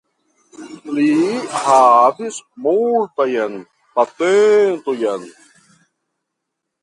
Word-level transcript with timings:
Li 0.93 1.09
havis 1.65 2.39
multajn 2.63 3.57
patentojn. 3.99 5.27